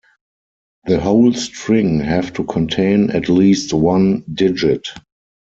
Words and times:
The 0.85 0.99
whole 0.99 1.31
string 1.33 1.99
have 1.99 2.33
to 2.33 2.43
contain 2.43 3.11
at 3.11 3.29
least 3.29 3.71
one 3.71 4.25
digit. 4.33 4.87